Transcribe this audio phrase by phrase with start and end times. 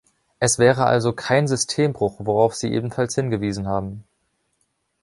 [0.39, 4.03] Es wäre also kein Systembruch, worauf Sie ebenfalls hingewiesen haben.